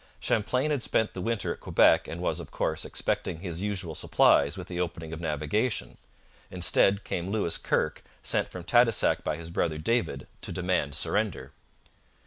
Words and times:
Champlain 0.19 0.71
had 0.71 0.81
spent 0.81 1.13
the 1.13 1.21
winter 1.21 1.53
at 1.53 1.59
Quebec 1.59 2.07
and 2.07 2.21
was, 2.23 2.39
of 2.39 2.49
course, 2.49 2.85
expecting 2.85 3.39
his 3.41 3.61
usual 3.61 3.93
supplies 3.93 4.57
with 4.57 4.67
the 4.67 4.79
opening 4.81 5.13
of 5.13 5.21
navigation. 5.21 5.95
Instead 6.49 7.03
came 7.03 7.29
Lewis 7.29 7.59
Kirke, 7.59 8.01
sent 8.23 8.49
from 8.49 8.63
Tadoussac 8.63 9.23
by 9.23 9.35
his 9.35 9.51
brother 9.51 9.77
David, 9.77 10.25
to 10.41 10.51
demand 10.51 10.95
surrender. 10.95 11.51